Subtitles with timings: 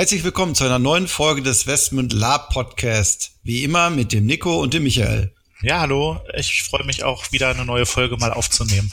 [0.00, 3.32] Herzlich willkommen zu einer neuen Folge des Westmund Lab Podcast.
[3.42, 5.34] Wie immer mit dem Nico und dem Michael.
[5.60, 6.22] Ja, hallo.
[6.34, 8.90] Ich freue mich auch wieder eine neue Folge mal aufzunehmen.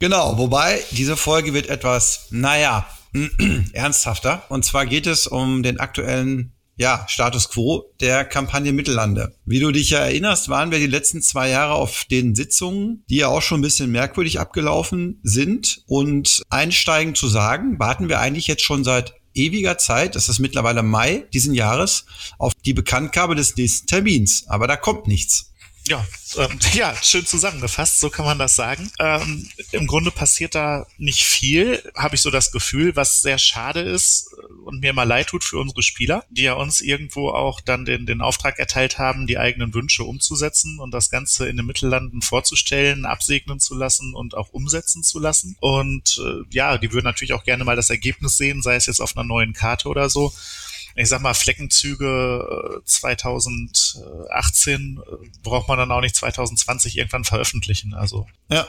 [0.00, 2.88] Genau, wobei diese Folge wird etwas, naja,
[3.72, 4.42] ernsthafter.
[4.48, 9.36] Und zwar geht es um den aktuellen ja, Status quo der Kampagne Mittellande.
[9.44, 13.18] Wie du dich ja erinnerst, waren wir die letzten zwei Jahre auf den Sitzungen, die
[13.18, 15.84] ja auch schon ein bisschen merkwürdig abgelaufen sind.
[15.86, 20.82] Und einsteigend zu sagen, warten wir eigentlich jetzt schon seit ewiger Zeit, das ist mittlerweile
[20.82, 22.04] Mai diesen Jahres,
[22.38, 24.44] auf die Bekanntgabe des nächsten Termins.
[24.48, 25.51] Aber da kommt nichts.
[25.88, 28.90] Ja, ähm, ja, schön zusammengefasst, so kann man das sagen.
[28.98, 33.80] Ähm, Im Grunde passiert da nicht viel, habe ich so das Gefühl, was sehr schade
[33.80, 34.32] ist
[34.64, 38.06] und mir mal leid tut für unsere Spieler, die ja uns irgendwo auch dann den,
[38.06, 43.04] den Auftrag erteilt haben, die eigenen Wünsche umzusetzen und das Ganze in den Mittellanden vorzustellen,
[43.04, 45.56] absegnen zu lassen und auch umsetzen zu lassen.
[45.60, 49.00] Und äh, ja, die würden natürlich auch gerne mal das Ergebnis sehen, sei es jetzt
[49.00, 50.32] auf einer neuen Karte oder so
[50.94, 54.00] ich sag mal, Fleckenzüge 2018
[54.70, 57.94] äh, äh, braucht man dann auch nicht 2020 irgendwann veröffentlichen.
[57.94, 58.26] Also.
[58.50, 58.68] Ja,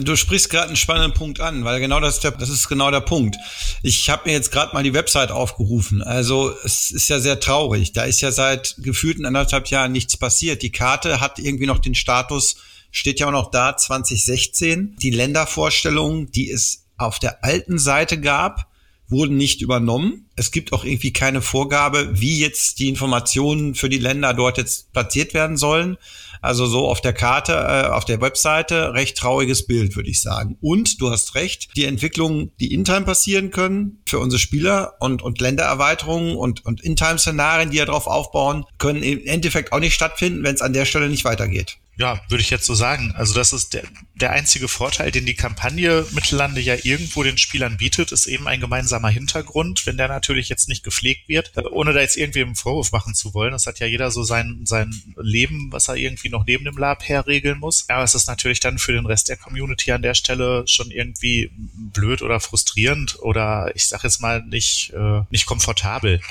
[0.00, 2.90] du sprichst gerade einen spannenden Punkt an, weil genau das ist, der, das ist genau
[2.90, 3.36] der Punkt.
[3.82, 6.02] Ich habe mir jetzt gerade mal die Website aufgerufen.
[6.02, 7.92] Also es ist ja sehr traurig.
[7.92, 10.62] Da ist ja seit gefühlten anderthalb Jahren nichts passiert.
[10.62, 12.56] Die Karte hat irgendwie noch den Status,
[12.90, 14.96] steht ja auch noch da, 2016.
[15.00, 18.69] Die Ländervorstellungen, die es auf der alten Seite gab,
[19.10, 20.26] wurden nicht übernommen.
[20.36, 24.92] Es gibt auch irgendwie keine Vorgabe, wie jetzt die Informationen für die Länder dort jetzt
[24.92, 25.96] platziert werden sollen.
[26.42, 30.56] Also so auf der Karte, äh, auf der Webseite, recht trauriges Bild, würde ich sagen.
[30.60, 35.40] Und du hast recht, die Entwicklungen, die in-time passieren können für unsere Spieler und, und
[35.40, 40.54] Ländererweiterungen und, und in-time-Szenarien, die ja darauf aufbauen, können im Endeffekt auch nicht stattfinden, wenn
[40.54, 41.76] es an der Stelle nicht weitergeht.
[42.00, 43.12] Ja, würde ich jetzt so sagen.
[43.14, 43.82] Also das ist der,
[44.14, 48.58] der einzige Vorteil, den die Kampagne Mittellande ja irgendwo den Spielern bietet, ist eben ein
[48.58, 52.54] gemeinsamer Hintergrund, wenn der natürlich jetzt nicht gepflegt wird, äh, ohne da jetzt irgendwie einen
[52.54, 53.52] Vorwurf machen zu wollen.
[53.52, 57.06] Das hat ja jeder so sein, sein Leben, was er irgendwie noch neben dem Lab
[57.06, 57.84] herregeln muss.
[57.90, 61.50] Aber es ist natürlich dann für den Rest der Community an der Stelle schon irgendwie
[61.92, 66.22] blöd oder frustrierend oder ich sag jetzt mal nicht, äh, nicht komfortabel.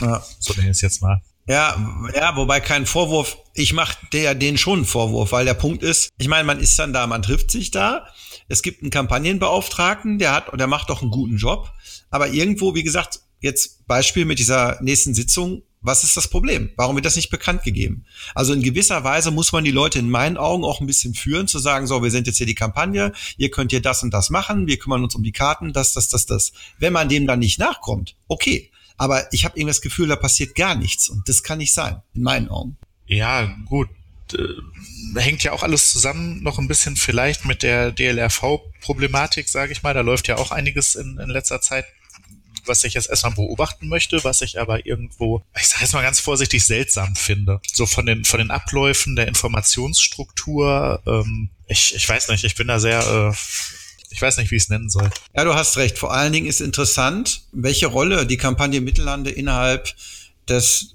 [0.00, 0.26] Ja.
[0.40, 1.22] So nenne ich es jetzt mal.
[1.46, 1.76] Ja,
[2.14, 3.36] ja, wobei kein Vorwurf.
[3.54, 6.78] Ich mache der den schon einen Vorwurf, weil der Punkt ist, ich meine, man ist
[6.78, 8.06] dann da, man trifft sich da.
[8.48, 11.70] Es gibt einen Kampagnenbeauftragten, der hat und der macht doch einen guten Job.
[12.10, 15.62] Aber irgendwo, wie gesagt, jetzt Beispiel mit dieser nächsten Sitzung.
[15.84, 16.70] Was ist das Problem?
[16.76, 18.04] Warum wird das nicht bekannt gegeben?
[18.36, 21.48] Also in gewisser Weise muss man die Leute in meinen Augen auch ein bisschen führen,
[21.48, 24.30] zu sagen, so, wir sind jetzt hier die Kampagne, ihr könnt hier das und das
[24.30, 26.52] machen, wir kümmern uns um die Karten, das, das, das, das.
[26.78, 30.54] Wenn man dem dann nicht nachkommt, okay, aber ich habe irgendwie das Gefühl, da passiert
[30.54, 31.08] gar nichts.
[31.08, 32.76] Und das kann nicht sein, in meinen Augen.
[33.06, 33.88] Ja, gut.
[34.34, 39.82] Äh, hängt ja auch alles zusammen noch ein bisschen vielleicht mit der DLRV-Problematik, sage ich
[39.82, 39.94] mal.
[39.94, 41.86] Da läuft ja auch einiges in, in letzter Zeit
[42.64, 46.20] was ich jetzt erstmal beobachten möchte, was ich aber irgendwo, ich sage jetzt mal ganz
[46.20, 47.60] vorsichtig, seltsam finde.
[47.72, 52.68] So von den, von den Abläufen der Informationsstruktur, ähm, ich, ich weiß nicht, ich bin
[52.68, 53.34] da sehr äh,
[54.10, 55.08] ich weiß nicht, wie ich es nennen soll.
[55.34, 55.98] Ja, du hast recht.
[55.98, 59.88] Vor allen Dingen ist interessant, welche Rolle die Kampagne Mittellande innerhalb
[60.48, 60.94] des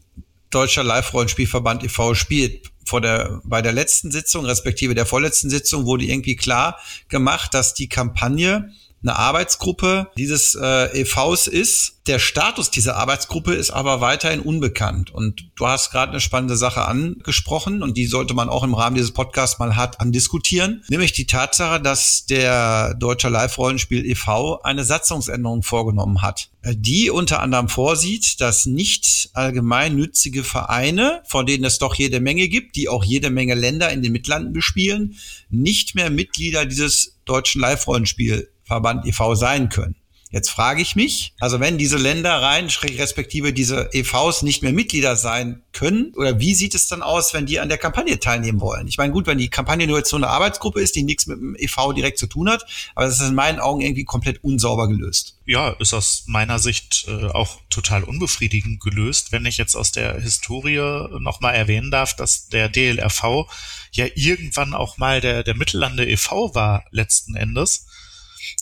[0.50, 2.13] Deutscher Live-Rollenspielverband e.V.
[2.13, 2.72] spielt.
[2.85, 7.74] Vor der, bei der letzten Sitzung, respektive der vorletzten Sitzung, wurde irgendwie klar gemacht, dass
[7.74, 8.72] die Kampagne
[9.03, 11.94] eine Arbeitsgruppe dieses äh, EVs ist.
[12.08, 15.13] Der Status dieser Arbeitsgruppe ist aber weiterhin unbekannt.
[15.13, 18.95] Und du hast gerade eine spannende Sache angesprochen und die sollte man auch im Rahmen
[18.95, 24.62] dieses Podcasts mal hart andiskutieren, nämlich die Tatsache, dass der Deutscher Live-Rollenspiel e.V.
[24.62, 31.66] eine Satzungsänderung vorgenommen hat, die unter anderem vorsieht, dass nicht allgemein nützige Vereine, von denen
[31.66, 35.18] es doch jede Menge gibt, die auch jede Menge Länder in den Mittlanden bespielen,
[35.50, 39.36] nicht mehr Mitglieder dieses deutschen Live-Rollenspiel Verband e.V.
[39.36, 39.96] sein können.
[40.30, 45.16] Jetzt frage ich mich, also wenn diese Länder rein, respektive diese EVs nicht mehr Mitglieder
[45.16, 48.88] sein können, oder wie sieht es dann aus, wenn die an der Kampagne teilnehmen wollen?
[48.88, 51.40] Ich meine, gut, wenn die Kampagne nur jetzt so eine Arbeitsgruppe ist, die nichts mit
[51.40, 54.90] dem EV direkt zu tun hat, aber das ist in meinen Augen irgendwie komplett unsauber
[54.90, 55.38] gelöst.
[55.46, 60.19] Ja, ist aus meiner Sicht äh, auch total unbefriedigend gelöst, wenn ich jetzt aus der
[60.19, 60.78] Historie
[61.19, 63.48] nochmal erwähnen darf, dass der DLRV
[63.94, 66.54] ja irgendwann auch mal der, der Mittellande e.V.
[66.54, 67.87] war, letzten Endes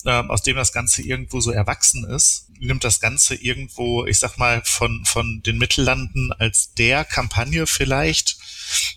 [0.04, 4.38] ähm, aus dem das Ganze irgendwo so erwachsen ist, nimmt das Ganze irgendwo, ich sag
[4.38, 8.38] mal, von, von den Mittellanden als der Kampagne vielleicht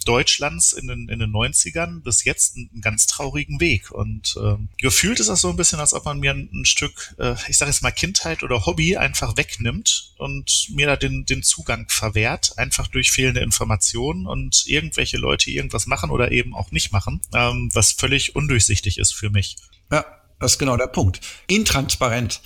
[0.06, 3.92] Deutschlands in den, in den 90ern bis jetzt einen ganz traurigen Weg.
[3.92, 7.16] Und ähm, gefühlt ist das so ein bisschen, als ob man mir ein, ein Stück,
[7.20, 11.44] äh, ich sage jetzt mal Kindheit oder Hobby einfach wegnimmt und mir da den, den
[11.44, 16.92] Zugang verwehrt, einfach durch fehlende Informationen und irgendwelche Leute irgendwas machen oder eben auch nicht
[16.92, 19.58] machen, ähm, was völlig undurchsichtig ist für mich.
[19.92, 20.06] Ja,
[20.40, 21.22] das ist genau der Punkt.
[21.48, 22.42] Intransparent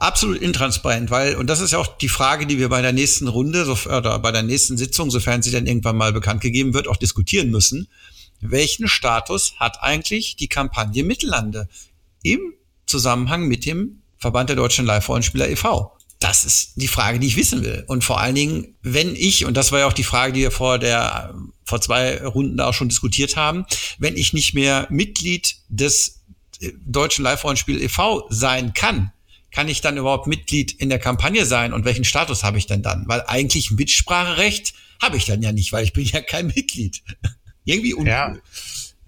[0.00, 3.28] absolut intransparent, weil, und das ist ja auch die Frage, die wir bei der nächsten
[3.28, 6.88] Runde so, oder bei der nächsten Sitzung, sofern sie dann irgendwann mal bekannt gegeben wird,
[6.88, 7.86] auch diskutieren müssen.
[8.40, 11.68] Welchen Status hat eigentlich die Kampagne Mittellande
[12.22, 12.40] im
[12.86, 15.96] Zusammenhang mit dem Verband der deutschen Live-Rollenspieler e.V.?
[16.18, 17.84] Das ist die Frage, die ich wissen will.
[17.86, 20.50] Und vor allen Dingen, wenn ich, und das war ja auch die Frage, die wir
[20.50, 21.34] vor der,
[21.64, 23.64] vor zwei Runden auch schon diskutiert haben,
[23.98, 26.19] wenn ich nicht mehr Mitglied des
[26.84, 28.26] deutschen Live-Rollenspiel e.V.
[28.30, 29.12] sein kann,
[29.50, 32.82] kann ich dann überhaupt Mitglied in der Kampagne sein und welchen Status habe ich denn
[32.82, 33.04] dann?
[33.06, 37.02] Weil eigentlich Mitspracherecht habe ich dann ja nicht, weil ich bin ja kein Mitglied.
[37.64, 38.08] Irgendwie uncool.
[38.08, 38.36] Ja.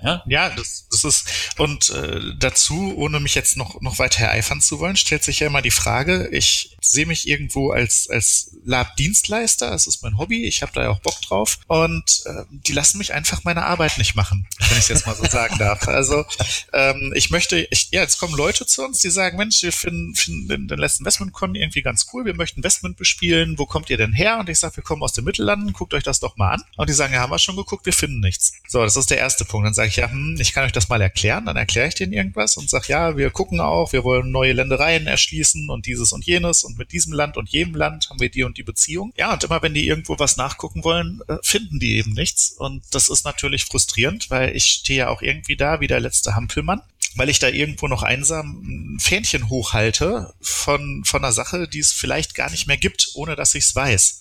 [0.03, 1.29] Ja, ja das, das ist,
[1.59, 5.47] und äh, dazu, ohne mich jetzt noch, noch weiter ereifern zu wollen, stellt sich ja
[5.47, 10.63] immer die Frage, ich sehe mich irgendwo als, als Lab-Dienstleister, das ist mein Hobby, ich
[10.63, 14.15] habe da ja auch Bock drauf und äh, die lassen mich einfach meine Arbeit nicht
[14.15, 15.87] machen, wenn ich es jetzt mal so sagen darf.
[15.89, 16.25] Also
[16.73, 20.15] ähm, ich möchte, ich, ja, jetzt kommen Leute zu uns, die sagen, Mensch, wir finden,
[20.15, 24.13] finden den, letzten Investment-Con irgendwie ganz cool, wir möchten Investment bespielen, wo kommt ihr denn
[24.13, 24.39] her?
[24.39, 26.65] Und ich sage, wir kommen aus den Mittellanden, guckt euch das doch mal an.
[26.77, 28.53] Und die sagen, ja, haben wir schon geguckt, wir finden nichts.
[28.69, 29.67] So, das ist der erste Punkt.
[29.67, 32.13] Dann sage ich, ja, hm, ich kann euch das mal erklären, dann erkläre ich denen
[32.13, 36.25] irgendwas und sage, ja, wir gucken auch, wir wollen neue Ländereien erschließen und dieses und
[36.25, 39.13] jenes und mit diesem Land und jedem Land haben wir die und die Beziehung.
[39.17, 42.53] Ja, und immer wenn die irgendwo was nachgucken wollen, äh, finden die eben nichts.
[42.59, 46.35] Und das ist natürlich frustrierend, weil ich stehe ja auch irgendwie da wie der letzte
[46.35, 46.83] Hampelmann
[47.15, 51.93] weil ich da irgendwo noch einsam ein Fähnchen hochhalte von, von einer Sache, die es
[51.93, 54.21] vielleicht gar nicht mehr gibt, ohne dass ich es weiß.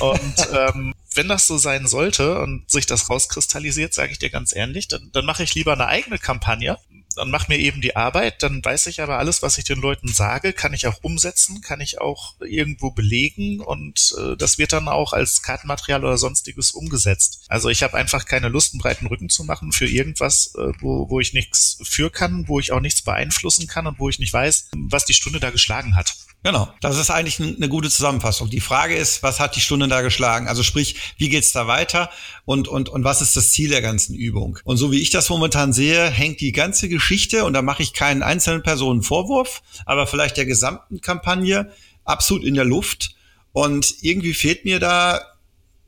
[0.00, 4.54] Und ähm, wenn das so sein sollte und sich das rauskristallisiert, sage ich dir ganz
[4.54, 6.78] ehrlich, dann, dann mache ich lieber eine eigene Kampagne
[7.18, 8.42] und mache mir eben die Arbeit.
[8.42, 11.80] Dann weiß ich aber alles, was ich den Leuten sage, kann ich auch umsetzen, kann
[11.80, 17.44] ich auch irgendwo belegen und äh, das wird dann auch als Kartenmaterial oder sonstiges umgesetzt.
[17.48, 21.10] Also ich habe einfach keine Lust, einen breiten Rücken zu machen für irgendwas, äh, wo,
[21.10, 24.32] wo ich nichts für kann, wo ich auch nichts beeinflussen kann und wo ich nicht
[24.32, 26.14] weiß, was die Stunde da geschlagen hat.
[26.44, 28.48] Genau, das ist eigentlich eine gute Zusammenfassung.
[28.48, 30.46] Die Frage ist, was hat die Stunde da geschlagen?
[30.46, 32.10] Also sprich, wie geht's da weiter
[32.44, 34.58] und, und, und was ist das Ziel der ganzen Übung?
[34.64, 37.92] Und so wie ich das momentan sehe, hängt die ganze Geschichte, und da mache ich
[37.92, 41.72] keinen einzelnen Personen Vorwurf, aber vielleicht der gesamten Kampagne
[42.04, 43.16] absolut in der Luft.
[43.52, 45.20] Und irgendwie fehlt mir da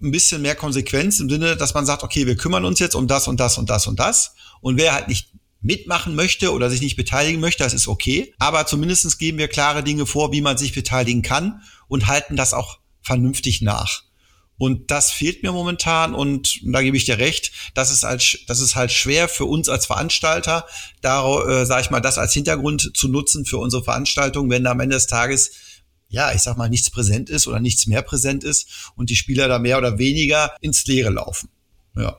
[0.02, 3.06] ein bisschen mehr Konsequenz im Sinne, dass man sagt, okay, wir kümmern uns jetzt um
[3.06, 4.34] das und das und das und das.
[4.60, 5.29] Und wer halt nicht
[5.60, 8.32] mitmachen möchte oder sich nicht beteiligen möchte, das ist okay.
[8.38, 12.54] Aber zumindestens geben wir klare Dinge vor, wie man sich beteiligen kann und halten das
[12.54, 14.02] auch vernünftig nach.
[14.56, 18.60] Und das fehlt mir momentan und da gebe ich dir recht, das ist, als, das
[18.60, 20.66] ist halt schwer für uns als Veranstalter,
[21.00, 24.72] da äh, sage ich mal, das als Hintergrund zu nutzen für unsere Veranstaltung, wenn da
[24.72, 25.52] am Ende des Tages
[26.10, 29.48] ja, ich sag mal, nichts präsent ist oder nichts mehr präsent ist und die Spieler
[29.48, 31.48] da mehr oder weniger ins Leere laufen.
[31.96, 32.16] Ja.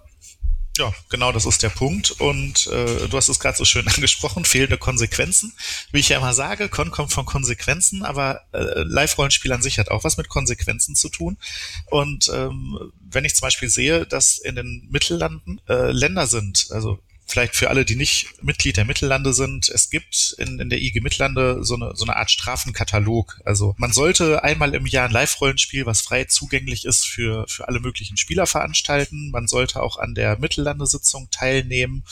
[0.81, 2.09] Ja, genau, das ist der Punkt.
[2.09, 5.53] Und äh, du hast es gerade so schön angesprochen, fehlende Konsequenzen.
[5.91, 9.91] Wie ich ja immer sage, Con kommt von Konsequenzen, aber äh, Live-Rollenspiel an sich hat
[9.91, 11.37] auch was mit Konsequenzen zu tun.
[11.85, 16.97] Und ähm, wenn ich zum Beispiel sehe, dass in den Mittellanden äh, Länder sind, also
[17.31, 20.99] vielleicht für alle, die nicht Mitglied der Mittellande sind, es gibt in, in der IG
[21.01, 23.39] Mittellande so eine, so eine Art Strafenkatalog.
[23.45, 27.79] Also man sollte einmal im Jahr ein Live-Rollenspiel, was frei zugänglich ist für, für alle
[27.79, 29.31] möglichen Spieler veranstalten.
[29.31, 32.03] Man sollte auch an der Mittellande-Sitzung teilnehmen.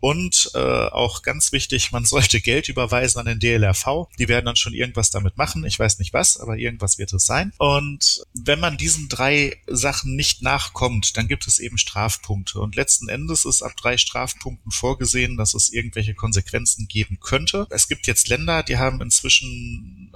[0.00, 4.08] Und äh, auch ganz wichtig, man sollte Geld überweisen an den DLRV.
[4.18, 5.64] Die werden dann schon irgendwas damit machen.
[5.64, 7.52] Ich weiß nicht was, aber irgendwas wird es sein.
[7.58, 12.60] Und wenn man diesen drei Sachen nicht nachkommt, dann gibt es eben Strafpunkte.
[12.60, 17.66] Und letzten Endes ist ab drei Strafpunkten vorgesehen, dass es irgendwelche Konsequenzen geben könnte.
[17.70, 20.12] Es gibt jetzt Länder, die haben inzwischen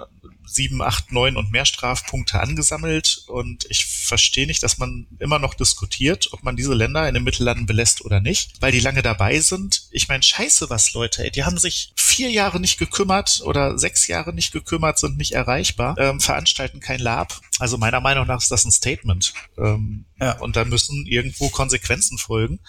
[0.52, 5.54] sieben, acht, neun und mehr Strafpunkte angesammelt und ich verstehe nicht, dass man immer noch
[5.54, 9.40] diskutiert, ob man diese Länder in den Mittellanden belässt oder nicht, weil die lange dabei
[9.40, 9.85] sind.
[9.90, 14.07] Ich meine, scheiße was, Leute, ey, die haben sich vier Jahre nicht gekümmert oder sechs
[14.07, 17.40] Jahre nicht gekümmert, sind nicht erreichbar, ähm, veranstalten kein Lab.
[17.59, 19.33] Also meiner Meinung nach ist das ein Statement.
[19.59, 20.38] Ähm, ja.
[20.38, 22.61] Und da müssen irgendwo Konsequenzen folgen.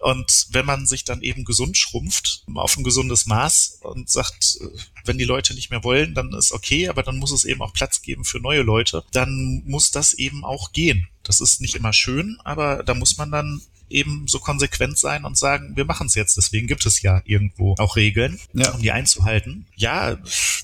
[0.00, 4.78] Und wenn man sich dann eben gesund schrumpft, auf ein gesundes Maß und sagt, äh,
[5.04, 7.72] wenn die Leute nicht mehr wollen, dann ist okay, aber dann muss es eben auch
[7.72, 11.08] Platz geben für neue Leute, dann muss das eben auch gehen.
[11.22, 13.60] Das ist nicht immer schön, aber da muss man dann
[13.90, 16.36] eben so konsequent sein und sagen, wir machen es jetzt.
[16.36, 18.70] Deswegen gibt es ja irgendwo auch Regeln, ja.
[18.72, 19.66] um die einzuhalten.
[19.76, 20.16] Ja,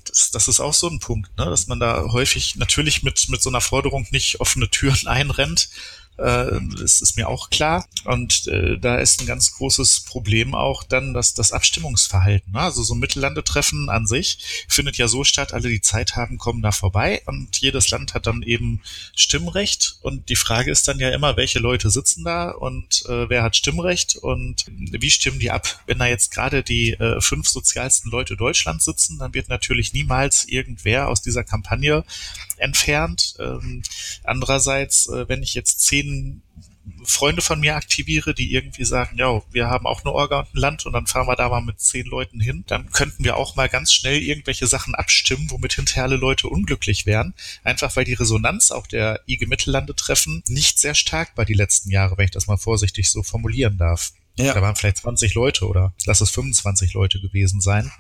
[0.05, 1.47] das, das ist auch so ein Punkt, ne?
[1.47, 5.71] dass man da häufig natürlich mit, mit so einer Forderung nicht offene Türen einrennt,
[6.17, 7.87] äh, das ist mir auch klar.
[8.05, 12.53] Und äh, da ist ein ganz großes Problem auch dann das, das Abstimmungsverhalten.
[12.53, 12.61] Ne?
[12.61, 16.63] Also so ein Mittellandetreffen an sich findet ja so statt, alle die Zeit haben, kommen
[16.63, 18.81] da vorbei und jedes Land hat dann eben
[19.17, 19.97] Stimmrecht.
[20.03, 23.57] Und die Frage ist dann ja immer, welche Leute sitzen da und äh, wer hat
[23.57, 25.83] Stimmrecht und wie stimmen die ab?
[25.87, 30.45] Wenn da jetzt gerade die äh, fünf sozialsten Leute Deutschlands sitzen, dann wird natürlich niemals
[30.45, 32.05] irgendwer aus dieser Kampagne
[32.57, 33.35] entfernt.
[33.39, 33.83] Ähm,
[34.23, 36.04] andererseits, äh, wenn ich jetzt zehn
[37.05, 40.59] Freunde von mir aktiviere, die irgendwie sagen, ja, wir haben auch eine Orga und ein
[40.59, 43.57] Land und dann fahren wir da mal mit zehn Leuten hin, dann könnten wir auch
[43.57, 47.35] mal ganz schnell irgendwelche Sachen abstimmen, womit hinterher alle Leute unglücklich wären.
[47.63, 51.91] Einfach weil die Resonanz auch der IG Mittellande treffen nicht sehr stark war die letzten
[51.91, 54.13] Jahre, wenn ich das mal vorsichtig so formulieren darf.
[54.37, 54.53] Ja.
[54.53, 57.91] Da waren vielleicht 20 Leute oder lass es 25 Leute gewesen sein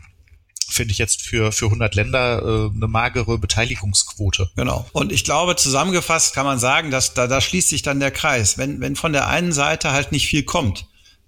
[0.71, 4.50] finde ich jetzt für, für 100 Länder äh, eine magere Beteiligungsquote.
[4.56, 4.87] Genau.
[4.92, 8.59] Und ich glaube, zusammengefasst kann man sagen, dass da, da schließt sich dann der Kreis.
[8.59, 10.87] Wenn, wenn von der einen Seite halt nicht viel kommt,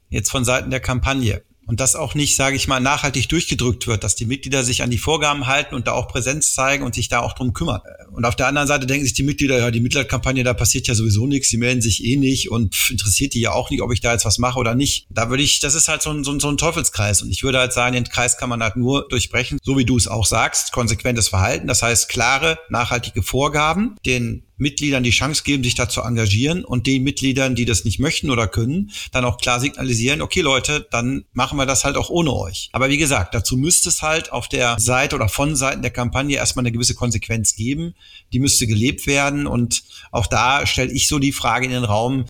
[0.08, 4.04] jetzt von Seiten der Kampagne, und das auch nicht, sage ich mal, nachhaltig durchgedrückt wird,
[4.04, 7.08] dass die Mitglieder sich an die Vorgaben halten und da auch Präsenz zeigen und sich
[7.08, 7.80] da auch drum kümmern.
[8.12, 10.94] Und auf der anderen Seite denken sich die Mitglieder, ja, die Mitgliederkampagne, da passiert ja
[10.94, 14.00] sowieso nichts, die melden sich eh nicht und interessiert die ja auch nicht, ob ich
[14.00, 15.06] da jetzt was mache oder nicht.
[15.11, 17.42] Da würde ich, das ist halt so ein, so ein, so ein Teufelskreis und ich
[17.42, 20.26] würde halt sagen, den Kreis kann man halt nur durchbrechen, so wie du es auch
[20.26, 25.88] sagst, konsequentes Verhalten, das heißt klare, nachhaltige Vorgaben, den Mitgliedern die Chance geben, sich da
[25.88, 30.22] zu engagieren und den Mitgliedern, die das nicht möchten oder können, dann auch klar signalisieren,
[30.22, 32.70] okay Leute, dann machen wir das halt auch ohne euch.
[32.72, 36.36] Aber wie gesagt, dazu müsste es halt auf der Seite oder von Seiten der Kampagne
[36.36, 37.94] erstmal eine gewisse Konsequenz geben.
[38.32, 42.26] Die müsste gelebt werden und auch da stelle ich so die Frage in den Raum,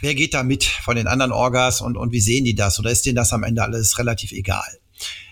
[0.00, 2.78] wer geht da mit von den anderen Orgas und, und wie sehen die das?
[2.78, 4.78] Oder ist denen das am Ende alles relativ egal?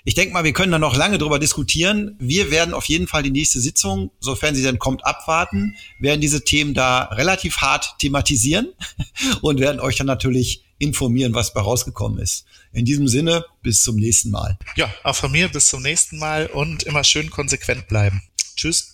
[0.04, 2.14] Ich denke mal, wir können da noch lange drüber diskutieren.
[2.18, 6.44] Wir werden auf jeden Fall die nächste Sitzung, sofern sie denn kommt, abwarten, werden diese
[6.44, 8.68] Themen da relativ hart thematisieren
[9.40, 12.44] und werden euch dann natürlich informieren, was bei rausgekommen ist.
[12.72, 14.58] In diesem Sinne, bis zum nächsten Mal.
[14.76, 18.22] Ja, auch von mir bis zum nächsten Mal und immer schön konsequent bleiben.
[18.56, 18.93] Tschüss.